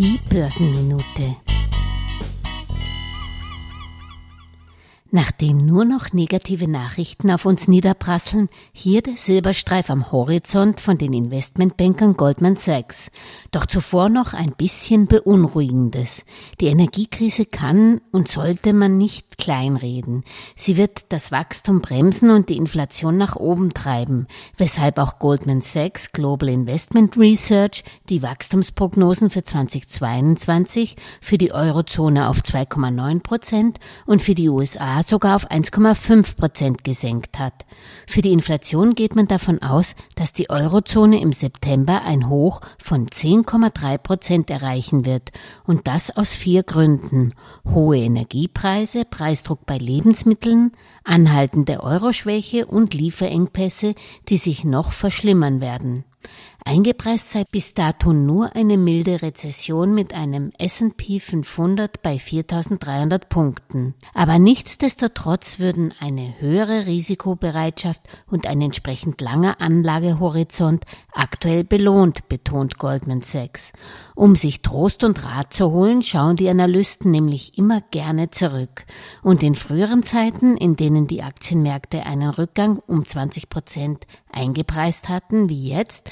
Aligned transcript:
Die 0.00 0.18
Börsenminute. 0.30 1.49
Nachdem 5.12 5.66
nur 5.66 5.84
noch 5.84 6.12
negative 6.12 6.68
Nachrichten 6.68 7.32
auf 7.32 7.44
uns 7.44 7.66
niederprasseln, 7.66 8.48
hier 8.72 9.02
der 9.02 9.16
Silberstreif 9.16 9.90
am 9.90 10.12
Horizont 10.12 10.78
von 10.78 10.98
den 10.98 11.12
Investmentbankern 11.12 12.16
Goldman 12.16 12.54
Sachs. 12.54 13.10
Doch 13.50 13.66
zuvor 13.66 14.08
noch 14.08 14.34
ein 14.34 14.52
bisschen 14.52 15.08
Beunruhigendes. 15.08 16.24
Die 16.60 16.66
Energiekrise 16.66 17.44
kann 17.44 18.00
und 18.12 18.28
sollte 18.28 18.72
man 18.72 18.98
nicht 18.98 19.36
kleinreden. 19.36 20.22
Sie 20.54 20.76
wird 20.76 21.06
das 21.08 21.32
Wachstum 21.32 21.80
bremsen 21.80 22.30
und 22.30 22.48
die 22.48 22.56
Inflation 22.56 23.16
nach 23.16 23.34
oben 23.34 23.74
treiben, 23.74 24.28
weshalb 24.58 24.98
auch 24.98 25.18
Goldman 25.18 25.62
Sachs 25.62 26.12
Global 26.12 26.48
Investment 26.48 27.16
Research 27.16 27.82
die 28.08 28.22
Wachstumsprognosen 28.22 29.30
für 29.30 29.42
2022 29.42 30.94
für 31.20 31.36
die 31.36 31.52
Eurozone 31.52 32.28
auf 32.28 32.38
2,9 32.38 33.24
Prozent 33.24 33.80
und 34.06 34.22
für 34.22 34.36
die 34.36 34.48
USA 34.48 34.99
sogar 35.02 35.36
auf 35.36 35.50
1,5 35.50 36.36
Prozent 36.36 36.84
gesenkt 36.84 37.38
hat. 37.38 37.64
Für 38.06 38.22
die 38.22 38.32
Inflation 38.32 38.94
geht 38.94 39.14
man 39.14 39.28
davon 39.28 39.62
aus, 39.62 39.94
dass 40.16 40.32
die 40.32 40.50
Eurozone 40.50 41.20
im 41.20 41.32
September 41.32 42.02
ein 42.02 42.28
Hoch 42.28 42.60
von 42.82 43.06
10,3 43.06 43.98
Prozent 43.98 44.50
erreichen 44.50 45.04
wird. 45.04 45.30
Und 45.64 45.86
das 45.86 46.10
aus 46.16 46.34
vier 46.34 46.62
Gründen. 46.62 47.34
Hohe 47.64 47.98
Energiepreise, 47.98 49.04
Preisdruck 49.04 49.66
bei 49.66 49.78
Lebensmitteln, 49.78 50.72
anhaltende 51.04 51.82
Euroschwäche 51.82 52.66
und 52.66 52.94
Lieferengpässe, 52.94 53.94
die 54.28 54.38
sich 54.38 54.64
noch 54.64 54.92
verschlimmern 54.92 55.60
werden. 55.60 56.04
Eingepreist 56.70 57.32
sei 57.32 57.42
bis 57.50 57.74
dato 57.74 58.12
nur 58.12 58.54
eine 58.54 58.78
milde 58.78 59.22
Rezession 59.22 59.92
mit 59.92 60.14
einem 60.14 60.52
S&P 60.56 61.18
500 61.18 62.00
bei 62.00 62.16
4300 62.16 63.28
Punkten. 63.28 63.94
Aber 64.14 64.38
nichtsdestotrotz 64.38 65.58
würden 65.58 65.92
eine 65.98 66.36
höhere 66.38 66.86
Risikobereitschaft 66.86 68.02
und 68.28 68.46
ein 68.46 68.62
entsprechend 68.62 69.20
langer 69.20 69.60
Anlagehorizont 69.60 70.84
aktuell 71.12 71.64
belohnt, 71.64 72.28
betont 72.28 72.78
Goldman 72.78 73.22
Sachs. 73.22 73.72
Um 74.14 74.36
sich 74.36 74.62
Trost 74.62 75.02
und 75.02 75.24
Rat 75.24 75.52
zu 75.52 75.72
holen, 75.72 76.04
schauen 76.04 76.36
die 76.36 76.48
Analysten 76.48 77.10
nämlich 77.10 77.58
immer 77.58 77.80
gerne 77.80 78.30
zurück. 78.30 78.84
Und 79.24 79.42
in 79.42 79.56
früheren 79.56 80.04
Zeiten, 80.04 80.56
in 80.56 80.76
denen 80.76 81.08
die 81.08 81.24
Aktienmärkte 81.24 82.06
einen 82.06 82.30
Rückgang 82.30 82.78
um 82.86 83.04
20 83.04 83.48
Prozent 83.48 84.06
eingepreist 84.32 85.08
hatten, 85.08 85.48
wie 85.48 85.68
jetzt, 85.70 86.10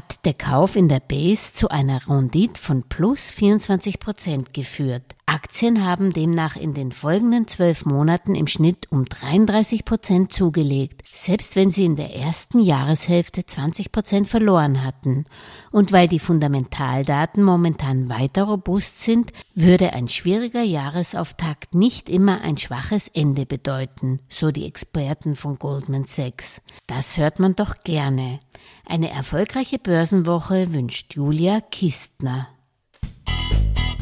hat 0.00 0.24
der 0.24 0.32
Kauf 0.32 0.76
in 0.76 0.88
der 0.88 1.00
Base 1.00 1.52
zu 1.52 1.68
einer 1.68 2.08
Rendite 2.08 2.58
von 2.58 2.84
plus 2.84 3.20
24 3.20 4.00
Prozent 4.00 4.54
geführt. 4.54 5.14
Aktien 5.30 5.86
haben 5.86 6.12
demnach 6.12 6.56
in 6.56 6.74
den 6.74 6.90
folgenden 6.90 7.46
zwölf 7.46 7.86
Monaten 7.86 8.34
im 8.34 8.48
Schnitt 8.48 8.88
um 8.90 9.04
33 9.04 9.84
Prozent 9.84 10.32
zugelegt, 10.32 11.02
selbst 11.14 11.54
wenn 11.54 11.70
sie 11.70 11.84
in 11.84 11.94
der 11.94 12.16
ersten 12.16 12.58
Jahreshälfte 12.58 13.46
20 13.46 13.92
Prozent 13.92 14.26
verloren 14.28 14.82
hatten. 14.82 15.26
Und 15.70 15.92
weil 15.92 16.08
die 16.08 16.18
Fundamentaldaten 16.18 17.44
momentan 17.44 18.08
weiter 18.08 18.42
robust 18.42 19.02
sind, 19.02 19.32
würde 19.54 19.92
ein 19.92 20.08
schwieriger 20.08 20.64
Jahresauftakt 20.64 21.76
nicht 21.76 22.10
immer 22.10 22.40
ein 22.40 22.56
schwaches 22.56 23.06
Ende 23.06 23.46
bedeuten, 23.46 24.18
so 24.28 24.50
die 24.50 24.66
Experten 24.66 25.36
von 25.36 25.60
Goldman 25.60 26.08
Sachs. 26.08 26.60
Das 26.88 27.18
hört 27.18 27.38
man 27.38 27.54
doch 27.54 27.84
gerne. 27.84 28.40
Eine 28.84 29.10
erfolgreiche 29.10 29.78
Börsenwoche 29.78 30.72
wünscht 30.72 31.14
Julia 31.14 31.60
Kistner. 31.60 32.48